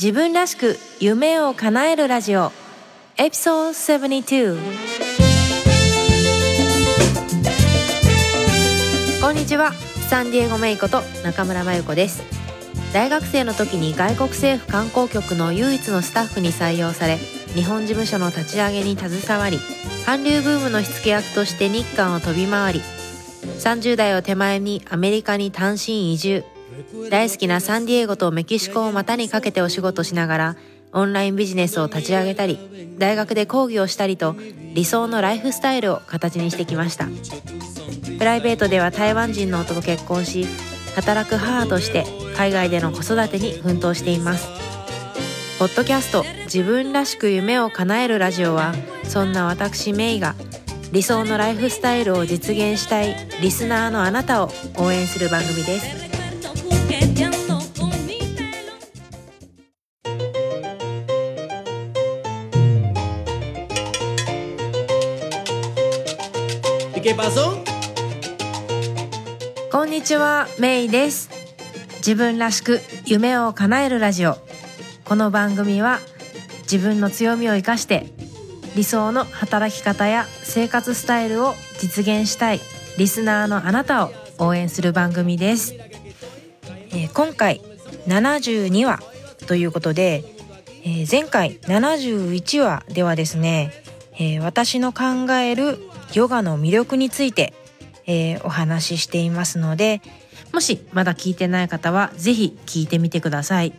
[0.00, 2.52] 自分らしく夢を叶えるラジオ。
[3.16, 4.56] エピソード72
[9.20, 9.72] こんにちは。
[10.08, 12.22] サンディエゴメイコと中村真由子です。
[12.92, 19.58] 大学生の時に外国政府観光局の唯一のスタッフに採用され日本事務所の立ち上げに携わり
[20.06, 22.80] 韓流ブームの火付け役として日韓を飛び回り
[23.58, 26.44] 30代を手前にアメリカに単身移住。
[27.10, 30.56] 大好きなサンディエゴとメキシコを股にかけてお仕事しながら
[30.92, 32.58] オンラインビジネスを立ち上げたり
[32.98, 34.36] 大学で講義をしたりと
[34.74, 37.06] 理想のライフスタイルを形にしてきました。
[38.18, 40.46] プライベートでは台湾人の夫と結婚し
[40.96, 42.04] 働く母として
[42.36, 44.48] 海外での子育てに奮闘しています。
[45.58, 48.74] ポッドキャスト自分らしく夢を叶えるラジオは
[49.04, 50.34] そんな私メイが
[50.92, 56.07] 理想のライフスタイルを実現したいリスナーのあなたを応援する番組です。
[69.72, 71.28] こんにちはメイです。
[71.96, 74.36] 自分らしく夢を叶えるラジオ。
[75.04, 75.98] この番組は
[76.62, 78.06] 自分の強みを生かして
[78.76, 82.60] 理想の働き方や生活スタイルを実現したい
[82.98, 87.60] リスナーのあなたを応援する番組です、えー、今回
[88.06, 89.00] 72話
[89.48, 90.22] ということで、
[90.84, 93.72] えー、前回71話ではですね、
[94.14, 95.80] えー、私の考える
[96.14, 97.54] ヨガの魅力について、
[98.06, 100.00] えー、お話ししていますので
[100.52, 103.72] もしまだ聞いてない方は是非聞いてみてください。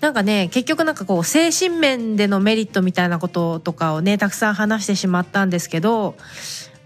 [0.00, 6.14] なんかね結局なんかこう精神面でのメリットみたいなこととかをねたくさん話してしまったんですけど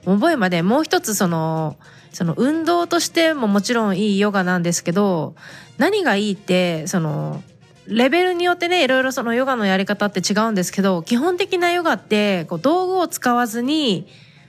[0.04, 1.76] 覚えまでもう一つその
[2.12, 5.34] その運動としてももちろんいいヨガなんですけど
[5.78, 7.42] 何がいいってその
[7.86, 14.06] レベルによってねいろいろそのヨガのやり方って違うんですけど基本的なヨガってこう道具を使わずに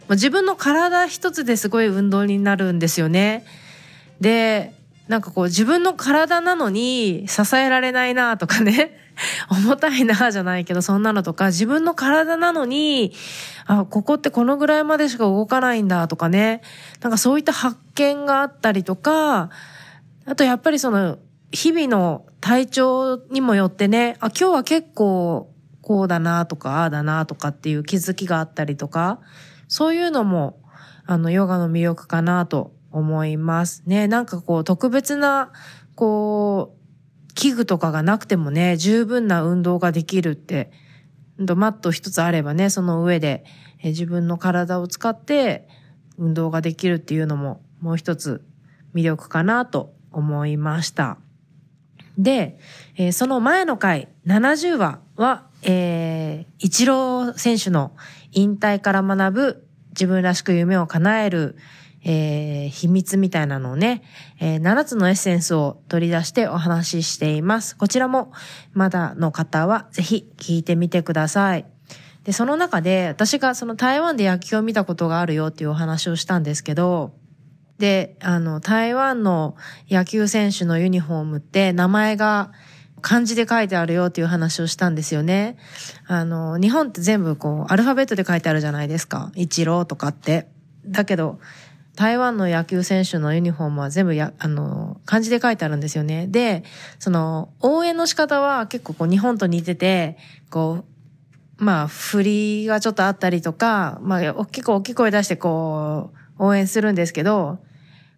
[0.10, 3.44] 自分の体一つですごい運動になるんですよね。
[4.22, 4.74] で
[5.08, 9.02] なんかこう自分の体なのに支えられないなとかね。
[9.50, 13.14] 重たいなじゃないけどそんなのとか自分の体なのに
[13.66, 16.62] あここってこのぐらいまでしか動かないんだとかね。
[17.02, 19.50] なんかそういった発見があったりとか
[20.26, 21.18] あとやっぱりその
[21.52, 25.50] 日々の体調にもよってねあ今日は結構
[25.82, 29.20] こうだなとかああだなとかっていう気づきがあったりとか。
[29.68, 30.62] そういうのも
[31.06, 34.08] あのヨガの魅力かなと思いますね。
[34.08, 35.52] なんかこう特別な、
[35.96, 36.76] こ
[37.30, 40.72] う、器具とかがなくてもね、十分な運動ができるって、
[41.38, 43.44] マット一つあればね、その上で
[43.84, 45.68] 自分の体を使って
[46.18, 48.46] 運動ができるっていうのももう一つ
[48.94, 51.18] 魅力かなと思いました。
[52.18, 52.58] で、
[52.96, 57.92] えー、その前の回70話は、えー、一郎選手の
[58.36, 61.58] 引退から学ぶ自分らしく夢を叶える
[62.08, 64.04] えー、秘密みたいなのをね、
[64.40, 67.76] えー、7つのエッセンスを取り出してお話ししています。
[67.76, 68.32] こちらも
[68.74, 71.66] まだの方はぜひ聞いてみてください。
[72.24, 77.14] で、その中で私がその台湾で野球を見たことがあるよっていうお話をしたんですけど、
[77.80, 79.56] で、あの、台湾の
[79.90, 82.52] 野球選手のユニフォームって名前が
[83.06, 85.58] 漢字で書いてあるよっていう話をしたんですよね。
[86.08, 89.32] あの、日本って全部こう、アルファベットで書いてあるじゃないですか。
[89.36, 90.48] 一郎とかって。
[90.88, 91.40] だけど、
[91.96, 96.26] 台湾の野球選手のユニフォームは全部や、あの、漢字で書いてあるんですよね。
[96.26, 96.64] で、
[96.98, 100.18] その、応援の仕方は結構こう日本と似てて、
[100.50, 100.84] こ
[101.60, 107.60] う、まあ、振りがちょっとあったりとか、まあ、結構大きい声出してこう、応援するんですけど、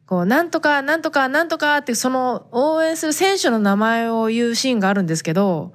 [0.07, 5.73] こう、なんとか、なんとか、なんとかって、その、応援する選手の名前を言うシーンがあるんですけど、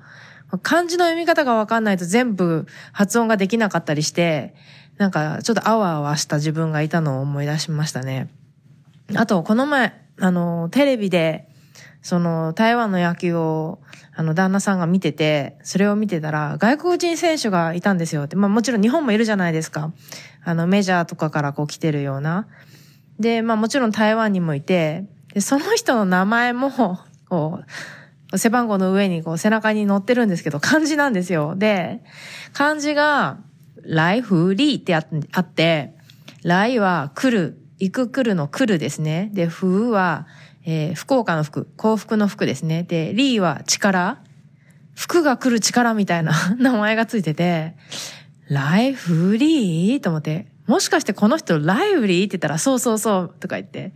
[0.63, 4.55] 漢字の読み方がわかんないと全部発音ができなかったりして、
[4.99, 8.29] なんかちょっとあわあわした自分がいたのを思い出しましたね。
[9.15, 11.49] あと、この前、あの、テレビで、
[12.03, 13.81] その、台湾の野球を、
[14.15, 18.37] あの、旦那さんが見てて、それを見てたら、外国人選手がいたんですよって。
[18.37, 19.93] まあもちろん日本もいるじゃないですか。
[20.45, 22.47] あの、メジャーとかからこう来てるような。
[23.19, 25.05] で、まあもちろん台湾にもいて、
[25.35, 26.71] で、その人の名前も、
[27.29, 27.61] こ
[28.33, 31.55] う、背番号の上にこう背中に載ってるんですけど、漢字なんですよ。
[31.57, 32.03] で、
[32.53, 33.39] 漢字が、
[33.85, 35.01] 来風リーってあ
[35.41, 35.95] って、
[36.43, 39.31] 来は来る、行く来るの来るですね。
[39.33, 40.27] で、風は、
[40.65, 42.85] えー、福岡の福、幸福の福ですね。
[42.85, 44.19] で、リーは力、
[44.95, 47.75] 服が来る力みたいな 名前がついてて、
[48.49, 53.93] ライフリーと思って、もしかしてこの人ライブリーって言ったら、そうそうそうとか言って。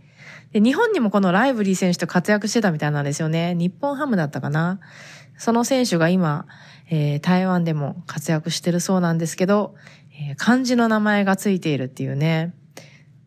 [0.51, 3.55] で、日本にもこのライブリー選手と活躍してたみたいなんですよね。
[3.55, 4.79] 日本ハムだったかな。
[5.39, 6.45] その選手が今、
[6.91, 9.73] えー、台湾でも活躍してるそうなんですけど、
[10.29, 12.53] えー、漢字の名前がついているっていうね。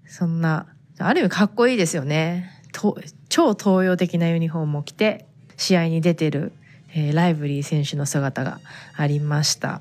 [0.06, 0.66] そんな、
[1.00, 2.52] ある意味かっこいいですよね。
[2.70, 5.26] と超東洋的なユニフォームを着て、
[5.56, 6.52] 試合に出てる、
[6.94, 8.60] えー、ライブリー選手の姿が
[8.96, 9.80] ありました。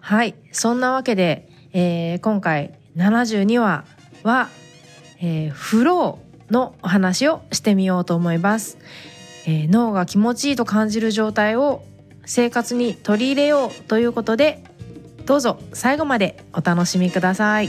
[0.00, 0.34] はい。
[0.52, 3.84] そんなわけで、えー、今回72話
[4.22, 4.48] は、
[5.20, 8.78] えー、フローのお話をしてみようと思います。
[9.46, 11.82] えー、脳が気持ちいいと感じる状態を
[12.24, 14.62] 生活に取り入れようということで
[15.24, 17.68] どうぞ最後までお楽しみください。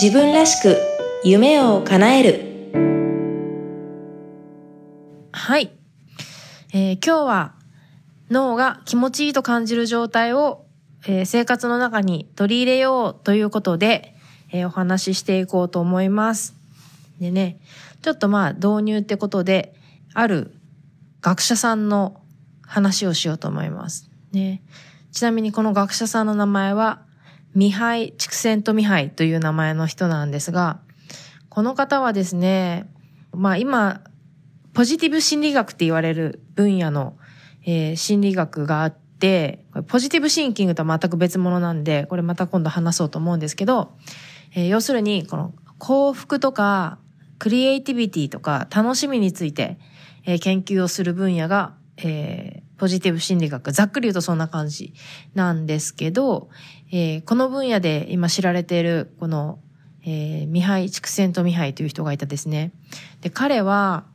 [0.00, 0.78] 自分らしく
[1.24, 2.47] 夢を叶える
[6.80, 7.54] えー、今日は
[8.30, 10.64] 脳が気持ちいいと感じる状態を、
[11.08, 14.14] えー、生活の中に取り入れようということで、
[14.52, 16.54] えー、お話ししていこうと思います。
[17.18, 17.58] でね、
[18.00, 19.74] ちょっとまあ導入ってことで、
[20.14, 20.54] ある
[21.20, 22.20] 学者さんの
[22.62, 24.08] 話をしようと思います。
[24.30, 24.62] ね。
[25.10, 27.02] ちなみにこの学者さんの名前は、
[27.56, 30.78] ミハイ・チクセント・ミハイという名前の人なんですが、
[31.48, 32.88] この方はですね、
[33.32, 34.02] まあ今、
[34.78, 37.18] ポジティブ心理学って言われる分野の
[37.70, 43.92] えー、心理学があって、ポジティブシンキングとは全く別物なんで、これまた今度話そうと思うんですけど、
[44.54, 46.98] えー、要するに、この幸福とか、
[47.38, 49.78] クリエイティビティとか楽しみについて、
[50.24, 53.70] えー、研究をする分野が、えー、ポジティブ心理学。
[53.70, 54.94] ざっくり言うとそんな感じ
[55.34, 56.48] なんですけど、
[56.90, 59.58] えー、この分野で今知られている、この、
[60.04, 62.72] えー、ミハイ、畜生とミハイという人がいたですね。
[63.20, 64.06] で、彼は、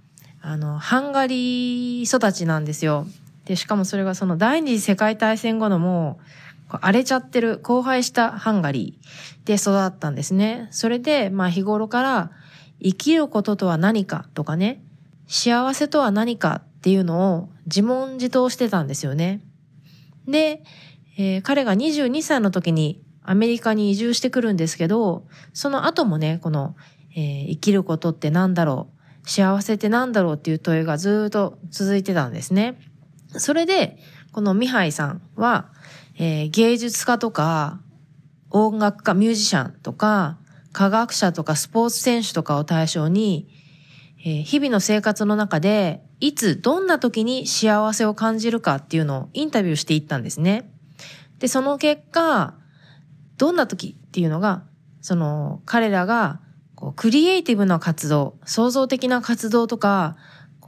[0.45, 3.07] あの、ハンガリー育ちなんですよ。
[3.45, 6.19] で、しかもそれがその第二次世界大戦後のも
[6.69, 10.67] う、荒れちゃってる、荒廃したハンガリーで育ったんですね。
[10.71, 12.31] それで、まあ日頃から
[12.81, 14.83] 生きることとは何かとかね、
[15.27, 19.39] 幸せとは何かっていうのを自問自答してたんですよね。
[20.27, 20.61] で、
[21.17, 26.75] えー、彼が22歳の時にアメリカに移住してくるんですけど、その後もね、この、
[27.15, 32.79] えー、生きることって何だろう幸せって何だろうっていう問いがずっと続いてたんですね。
[33.29, 33.97] それで、
[34.31, 35.69] このミハイさんは、
[36.17, 37.79] えー、芸術家とか、
[38.49, 40.37] 音楽家、ミュージシャンとか、
[40.71, 43.47] 科学者とかスポーツ選手とかを対象に、
[44.25, 50.71] えー、日々の生活の中で、いつ、どんな時に幸せを感じるかっていうのをインタビューしていったんですね。
[51.39, 52.55] で、その結果、
[53.37, 54.63] どんな時っていうのが、
[55.01, 56.39] その、彼らが、
[56.83, 60.17] こう、クリエイティブな活動、創造的な活動とか、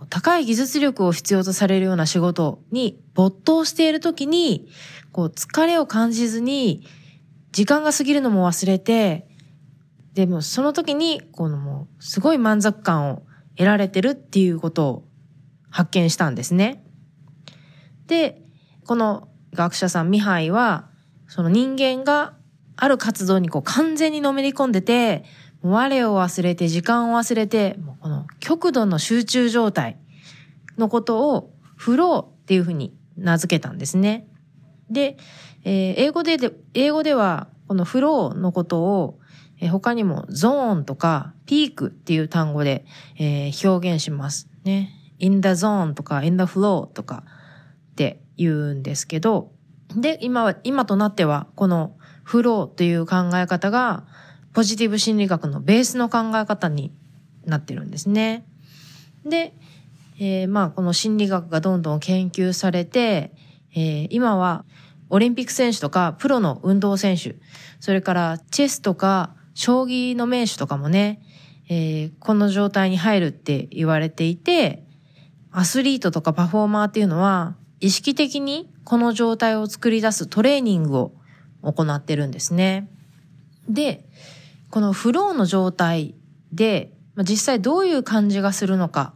[0.10, 4.70] 高い技術力を必要とされるような仕事に没頭しているときに、
[5.12, 6.88] こう疲れを感じずに、
[7.52, 9.28] 時間が過ぎるのも忘れて、
[10.14, 13.24] でもその時に、このもうすごい満足感を
[13.58, 15.08] 得られてるっていうことを
[15.70, 16.82] 発見したんですね。
[18.08, 18.42] で、
[18.86, 20.88] この学者さんミハイは、
[21.28, 22.36] その人間が
[22.78, 25.26] ある活動にこう完全にのめり込んでて、
[25.72, 29.98] 我を忘れて、時間を忘れて、もうこの極度の集中状態
[30.78, 34.28] のことをフローっていうふうに名付けたんですね。
[34.90, 35.18] で、
[35.64, 39.20] えー、英語でで、英語ではこのフローのことを、
[39.60, 42.86] え、他にもゾーンとかピークっていう単語で、
[43.18, 44.92] えー、表現しますね。
[45.18, 47.24] in the zone とか in the flow とか
[47.94, 49.52] って言うんですけど、
[49.96, 54.06] で、今は、今となってはこのフローという考え方が
[54.56, 56.94] ポジティブ心理学のベースの考え方に
[57.46, 58.46] なってるんですね。
[59.26, 59.54] で、
[60.18, 63.34] えー、まあこの心理学がどんどん研究されて、
[63.76, 64.64] えー、今は
[65.10, 67.36] オリンピック選手とかプロの運動選手、
[67.82, 71.22] それからチェスとか将棋の名手とかもね、
[71.68, 74.86] えー、この状態に入るって言われていて、
[75.52, 81.12] アスリートとかパフォーマーっていうのは意識的にこの状態を作り出すトレーニングを
[81.62, 82.90] 行ってるんですね。
[83.68, 84.06] で、
[84.76, 86.16] このフローの状態
[86.52, 89.14] で、まあ、実際どういう感じがするのか、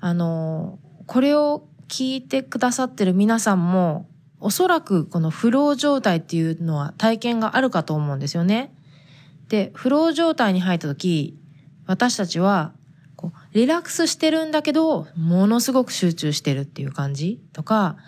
[0.00, 4.08] あの、これを聞いてくださってる皆さんも、
[4.38, 8.72] おそらくこのフロー状態っていうのは体験があるかと思うんですよね。
[9.50, 11.36] で、フロー状態に入った時、
[11.84, 12.72] 私たちは、
[13.52, 17.98] リラックスしてるんだけど、ものすごく集中してるっていう感じとか、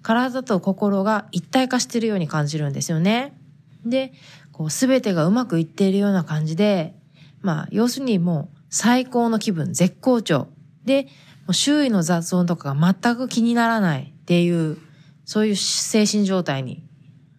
[0.00, 3.36] 体と心が一体化してるように感じるんですよね。
[3.84, 4.14] で、
[4.54, 6.94] こう、すべてがうまくいっているような感じで、
[7.42, 10.46] まあ、要するにもう、最高の気分、絶好調。
[10.84, 11.08] で、も
[11.48, 14.78] う周囲の雑音とかが全く気にならないっていう、
[15.24, 16.86] そういう精神状態に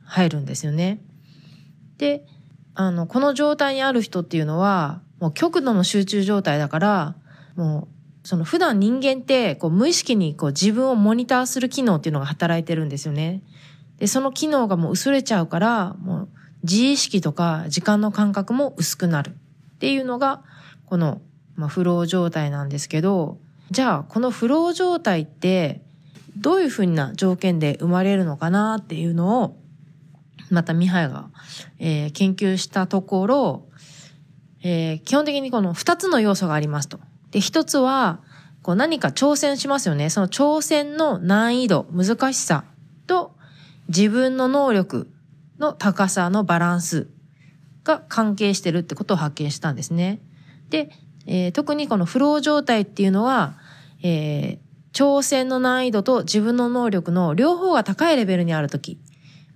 [0.04, 1.02] 入るんですよね。
[1.98, 2.26] で、
[2.74, 7.16] あの、この状態にある人っていうのは、もう極度の集中状態だから、
[7.56, 7.88] も
[8.24, 13.44] う、その普段人間ってこう無意識にこう自分をモニターする機能っていうのが働いてるんですよね。
[14.00, 16.30] で、その機能がもう薄れちゃうから、もう
[16.66, 20.44] 自意識とか時間の感覚も薄くなるっていうのが、
[20.86, 21.22] この、
[21.56, 23.38] まあ、フロー状態なんですけど、
[23.72, 25.82] じゃあこのフロー状態って
[26.38, 29.58] どういうふうな条件で生まれるのかなっていうのを、
[30.50, 31.30] またミハイが、
[31.80, 33.66] えー、研究したところ、
[34.64, 37.00] えー、基本的にこの二つの要素がありますと。
[37.32, 38.20] で、一つは、
[38.62, 40.10] こう何か挑戦しますよね。
[40.10, 42.66] その挑戦の難易度、難しさ
[43.06, 43.36] と
[43.90, 45.08] 自分の能力
[45.60, 47.08] の高さのバランス
[47.84, 50.20] が関係してるってことを発見したんですね。
[50.70, 50.90] で、
[51.26, 53.56] えー、特にこのフロー状態っていうのは、
[54.02, 54.60] えー、
[54.94, 59.00] 挑戦の難易度と自分の能力の両方が高いレベルにあるとき、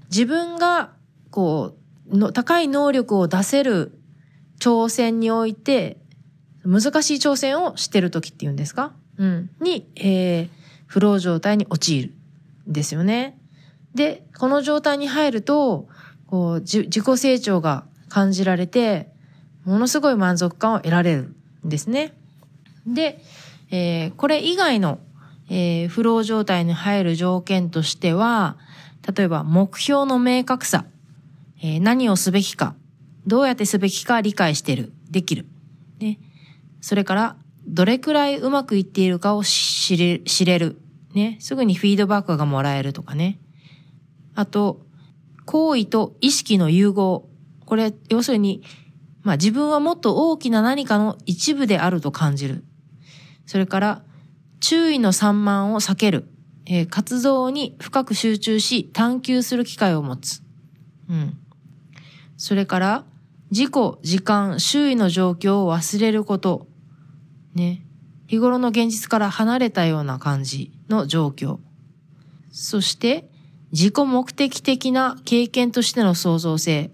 [0.09, 0.91] 自分が、
[1.31, 1.75] こ
[2.09, 3.99] う、の、高い能力を出せる
[4.59, 5.97] 挑戦において、
[6.65, 8.91] 難しい挑戦をしてるときっていうんですか？
[9.17, 9.49] うん。
[9.61, 10.49] に、えー、
[10.87, 12.13] フロー状態に陥る。
[12.67, 13.38] ですよね。
[13.95, 15.87] で、この状態に入ると、
[16.27, 19.09] こう、自己成長が感じられて、
[19.65, 22.13] ものすごい満足感を得られるんですね。
[22.85, 23.21] で、
[23.71, 24.99] えー、これ以外の、
[25.49, 28.57] えー、フロー状態に入る条件としては、
[29.15, 30.85] 例えば目標の明確さ、
[31.61, 32.75] えー、何をすべきか、
[33.27, 35.45] どうやってすべきか理解してる、できる。
[35.99, 36.19] ね。
[36.81, 37.35] それから、
[37.67, 40.81] どれくらいうまくいっているかを知れ知れる。
[41.13, 41.37] ね。
[41.39, 43.39] すぐにフィードバックがもらえるとかね。
[44.39, 44.85] あと、
[45.45, 47.27] 行為と意識の融合。
[47.65, 48.63] これ、要するに、
[49.21, 52.63] まあ自分はもっと大きな何かの一部であると感じる。
[53.45, 54.01] それから、
[54.61, 56.29] 注意の散漫を避ける。
[56.65, 60.41] えー、活動に深く集中し探求する機会を持つ。
[61.09, 61.37] うん。
[62.37, 63.03] それから、
[63.51, 66.65] 自己、時間、周囲の状況を忘れること。
[67.55, 67.85] ね。
[68.27, 71.57] 日頃の現実から離れたような感じの状況。
[72.51, 73.29] そして、
[73.71, 76.91] 自己目的的な経験としての創造性、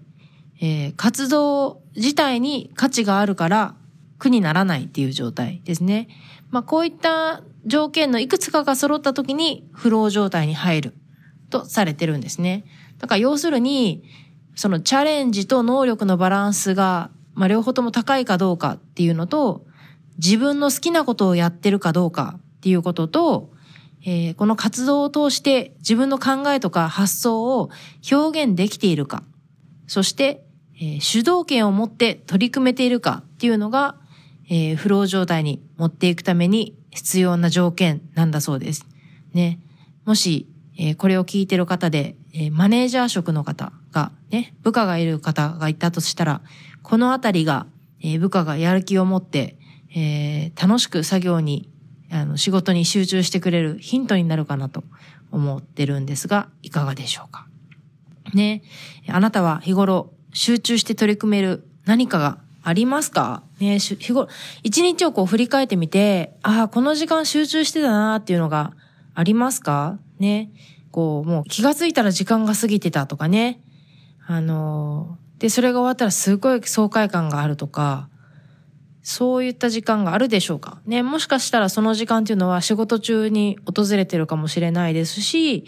[0.60, 3.74] えー、活動自体に価値があるから
[4.18, 6.08] 苦にならないっていう状態ですね。
[6.50, 10.94] まあこういった条件のいくつかが揃った時にフロー状態に入る
[11.50, 12.64] とされてるんですね。
[12.98, 14.04] だから要するに、
[14.54, 19.66] そのチャレンジと能力のバランスが、まあ両方とも高いかどうかっていうのと、
[20.18, 23.50] 自分の好きなことをやってるかどうかっていうことと、
[24.08, 27.70] えー、この活動を通して自分の考えとか発想を
[28.10, 29.24] 表現できているか、
[29.88, 30.44] そして、
[30.76, 33.96] えー、主導権を持って取り組めているかっていうのが、
[34.48, 38.86] えー、フロー状態に持っていくために必要な条件なんだそうです。
[39.34, 39.58] ね。
[40.04, 40.46] もし、
[40.78, 46.42] えー、これを聞いてる方で、えー、マネージャー職の方が、ね、部下がいる方がいたとしたら、
[46.82, 47.66] このあたりが、
[48.00, 49.58] えー、部下がやる気を持って、
[49.96, 51.68] えー、楽しく作業に
[52.10, 54.84] あの、仕事に集中してくれるヒントになるかなと
[55.32, 57.46] 思ってるんですが、いかがでしょうか？
[58.34, 58.62] ね。
[59.08, 63.42] あなたは日頃集中して取り組める何かがありますか？
[63.60, 64.28] ね、日頃、
[64.62, 68.74] 一日をこう振り返ってみて、ああ、この時間集中してたなっていうのが
[69.14, 69.98] ありますか？
[70.18, 70.50] ね。
[70.90, 73.60] こう、もう気がついたら時間が過ぎてたとかね。
[74.26, 78.08] あのー、で、それが終わったらすごい爽快感があるとか、
[79.08, 80.80] そういった時間があるでしょうか？
[80.84, 85.64] ね、もしかしたらその時間っていうのは仕事中に訪れてるかもしれないですし、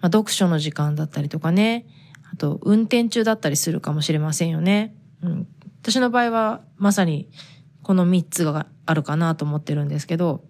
[0.00, 1.84] まあ、読書の時間だったりとかね、
[2.32, 4.94] あと運転中だったりするかもしれませんよね。
[5.20, 5.48] うん。
[5.82, 7.28] 私の場合はまさに
[7.82, 10.44] この3つがあるかなと思ってるんですけど、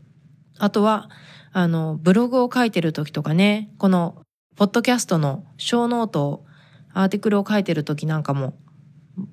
[0.58, 1.08] あとは、
[1.52, 4.20] あの、ブログを書いてる時とかね、この、
[4.56, 6.44] ポッドキャストの小ノート、
[6.92, 8.58] アーティクルを書いてる時なんかも、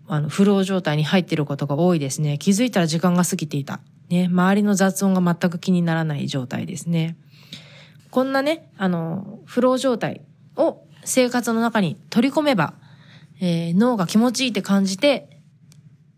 [0.08, 2.38] あの、フロー状態に入っていることが多いですね。
[2.38, 3.80] 気づいたら時間が過ぎていた。
[4.10, 7.18] ね、周りの雑音が全く気にならない状態ですね。
[8.10, 10.22] こんなね、あの、フロー状態
[10.56, 12.74] を生活の中に取り込めば、
[13.40, 15.42] えー、脳が気持ちいいって感じて、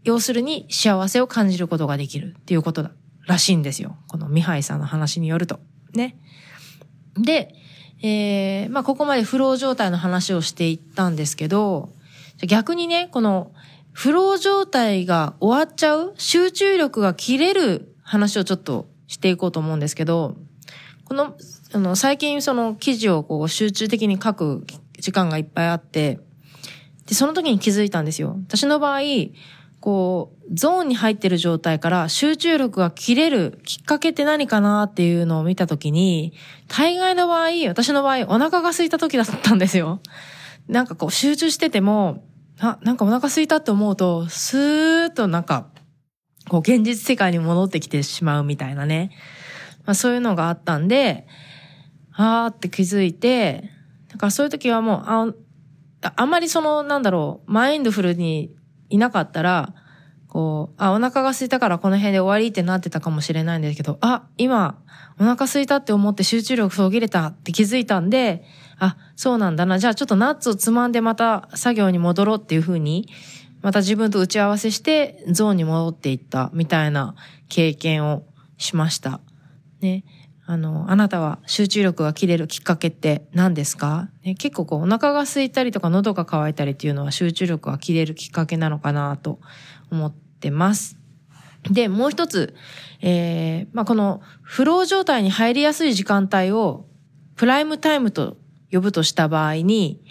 [0.04, 2.92] 要するに幸せを感じることができるっていうことだ、
[3.26, 3.98] らしいんですよ。
[4.08, 5.60] このミハイさんの話によると。
[5.94, 6.18] ね。
[7.18, 7.54] で、
[8.02, 11.90] えー、まあ、ここまでフロー状態の話をしていったんですけど、
[12.48, 13.52] 逆にね、この、
[13.92, 20.38] フロー状態が終わっちゃう集中力が切れる話をちょっとしていこうと思うんですけど、
[21.04, 21.36] この、
[21.74, 24.66] あの、最近その記事をこう集中的に書く
[25.00, 26.20] 時間がいっぱいあって、
[27.08, 28.38] で、その時に気づいたんですよ。
[28.48, 29.02] 私の場合、
[29.80, 36.34] こう、ゾーンに入ってる状態から集中力が切れるきっかけって何かなっていうのを見た時に、
[36.68, 40.02] 大概の場合、私の場合、お腹が空いた時だったんですよ。
[40.68, 42.24] なんかこう集中してても、
[42.60, 45.68] あ、なんかお腹空いたって思うと、スーッとなんか、
[46.48, 49.12] こう現実世界に戻ってきてしまうみたいなね。
[49.86, 51.28] まあそういうのがあったんで、
[52.12, 53.70] あーって気づいて、
[54.10, 55.34] だからそういう時はもう、あ、
[56.16, 58.54] あんまりその、なんだろう、マインドフルに
[58.90, 59.74] いなかったら、
[60.28, 64.80] こう、あ、お腹が空いたからこの辺で終わりってなってたかもしれないんですけど、あ、今、
[65.20, 68.44] お腹空いたって思って集中力途切れたって気づいたんで、
[68.80, 69.78] あ、そうなんだな。
[69.78, 73.08] じゃあちょっとナッツをつまんでまた作業に戻ろうっていうふうに、
[73.62, 77.16] また自分と打ち合わせしてゾーンに戻っていったみたいな
[77.50, 78.24] 経験を
[78.58, 79.20] しました。
[79.82, 80.04] ね。
[80.46, 89.40] あの、あなたは集中力が切れるきっかけって何ですか、ね、結構こうお腹が空いたりとか喉が渇いたりっていうのは集中力が切れるきっかけなのかなと
[89.92, 90.98] 思ってます。
[91.70, 92.56] で、もう一つ、
[93.02, 96.86] えー、まあ、このフロー状態に入りやすい時間帯を
[97.36, 98.38] プライムタイムと
[98.72, 100.02] 呼ぶとした場合に、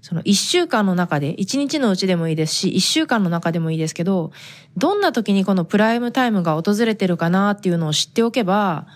[0.00, 4.30] その一週間の中で、一日のうちでもいいですし、一週間の中でもいいですけど、
[4.76, 8.86] どんな時にこのプライムタイムが訪れてるかなっていうのを知っておけば、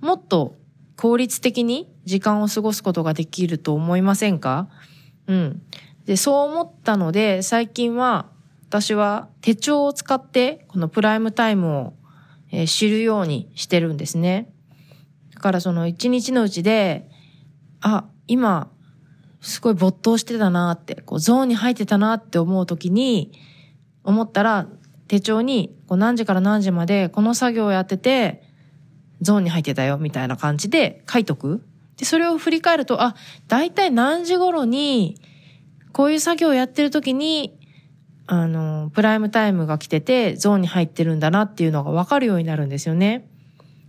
[0.00, 0.56] もっと
[0.96, 4.68] 効率的に時間を過ごすことができると思いませんか？
[5.26, 5.62] うん。
[6.04, 8.26] で、そう思ったので、最近は
[8.68, 11.94] 私は手帳を使ってこのプライムタイムを、
[12.66, 14.52] 知るようにしてるんですね。
[15.34, 17.10] だからその一日のうちで、
[17.80, 18.70] あ、今、
[19.40, 23.32] すごい没頭してたなって、こうゾーンに入ってたなって思う時に、
[24.02, 24.66] 思ったら
[25.08, 28.42] 手帳にこう何時から何時までこの作業をやってて、
[29.20, 31.62] ゾーンに入ってたよみたいな感じで書いとく。
[31.96, 33.14] で、それを振り返ると、あ、
[33.48, 35.20] だいたい何時頃に、
[35.92, 37.56] こういう作業をやってる時に、
[38.26, 43.28] あの、プライムタイムが来てて、ゾーンに入ってるんだなっていうのがわかるようになるんですよね。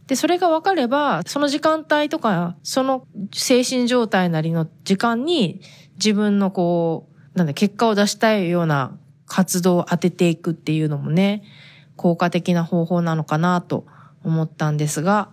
[0.08, 5.62] で、それが分かれば、その時間帯とか、その精神状態なりの時間に
[5.96, 11.44] 自分のこう、なんだ、結果を出したいような活動を当てていくっていうのもね、
[11.96, 13.86] 効果的な方法なのかなと
[14.24, 15.30] 思ったんですが、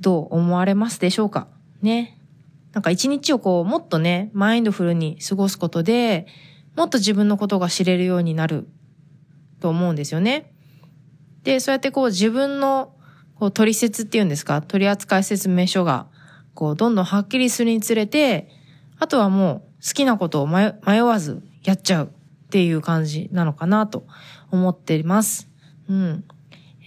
[0.00, 1.48] どう思われますでしょうか？
[1.80, 2.18] ね。
[2.72, 6.26] なんか一日をこう、もっとね、マインドフルに過ごすことで、
[6.76, 8.68] もっと自分のことが知れるようになる
[9.60, 10.52] と思うんですよね。
[11.42, 12.94] で、そうやってこう自分の
[13.42, 16.06] こう取説っていうんですか、取扱説明書が、
[16.54, 18.48] こう、どんどんはっきりするにつれて、
[19.00, 20.70] あとはもう好きなことを迷
[21.02, 24.06] わずやっちゃうっていう感じなのかなと
[24.52, 25.48] 思っています。
[25.88, 26.24] うん。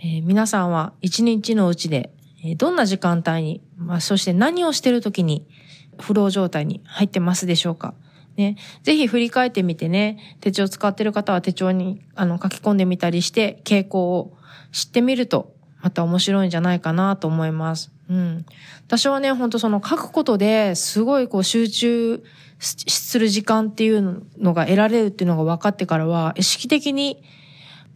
[0.01, 5.45] えー、皆さんは一日のうちで、え、どんな時間帯に、まあ、そして何をしてる時に、
[5.99, 7.95] フロー状態に入ってますでしょうか？
[8.37, 8.55] ね。
[8.81, 14.37] ぜひ振り返ってみてね、手帳使ってる方は手帳にあの書き込んでみたりして、傾向を
[14.71, 15.53] 知ってみると
[15.85, 17.91] また面白いんじゃないかなと思います。
[18.09, 18.43] うん。
[18.87, 22.23] 私はね、ほんとその書くことですごいこう集中
[22.59, 27.21] する時間っていうのが得られるっていうのが分かってからは、意識的に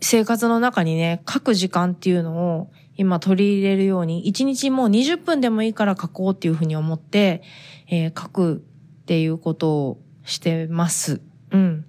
[0.02, 7.41] 生活の中にね、書く時間っていうのを今取り入れるように、1日もう20分でもいいから書こうっていうふうに思って、
[7.88, 8.63] えー、書く
[9.02, 11.21] っていうことをしてます。
[11.49, 11.86] うん。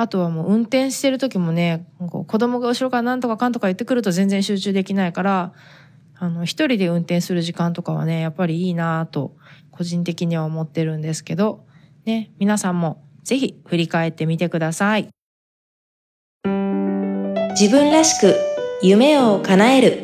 [0.00, 5.52] あとはもう運転してる時もね、子供が後ろから何とかかんとか言ってくると全然集中できないから、
[6.18, 9.36] あの、一人で運転する時間とかはね、やっぱりいいなと、
[9.70, 11.66] 個人的には思ってるんですけど、
[12.06, 15.10] ね、皆さんもぜひ振り返ってみてください。
[17.50, 18.34] 自分らしく
[18.82, 19.98] 夢を叶える。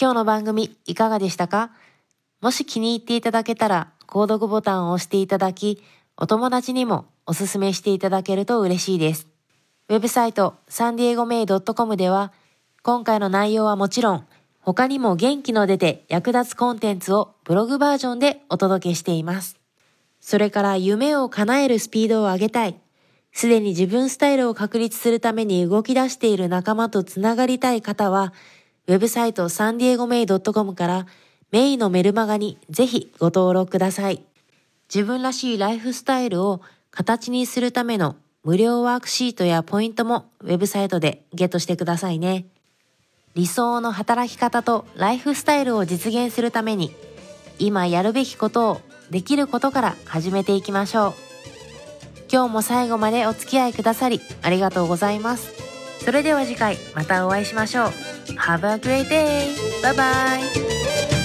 [0.00, 1.72] 今日の番組いかがでしたか？
[2.40, 5.82] もし気に入っていただけたら、購読ボタンを押していただき、
[6.20, 9.28] お友達にもおすすめしていただけると嬉しいです。
[9.88, 12.32] ウェブサイトサンディエゴメイドットコムでは
[12.82, 14.26] 今回の内容はもちろん
[14.60, 19.60] 他にも元気の出て役立つコンテンツをブログバージョンでお届けしています。
[20.20, 22.74] それから夢を叶えるスピードを上げたい。
[23.32, 28.32] すでに自分スタイルを確立するために動き出している仲間とつながりたい方は、
[28.88, 31.06] ウェブサイトサンディエゴメイドットコムから
[31.52, 34.27] メイのメルマガにぜひご登録ください。
[34.92, 42.46] 自分らしいライフスタイルを形にするための無料ワークシートやポイントもウェブサイトでゲットしてくださいね。
[43.34, 46.94] 理想の働き方とライフスタイルを実現するために
[47.58, 51.14] 今やるべきことをできることから始めていきましょう。
[52.30, 55.52] 今日も最後までお付き合いくださりありがとうございます。
[56.04, 57.88] それでは次回またお会いしましょう。
[58.38, 59.54] Have a great day!
[59.82, 61.17] Bye bye!